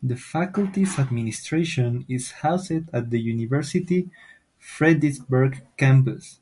[0.00, 4.08] The faculty's administration is housed at the university's
[4.60, 6.38] Frederiksberg Campus.